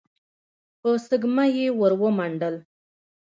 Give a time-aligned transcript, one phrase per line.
[0.79, 2.55] په سږمه يې ور ومنډل.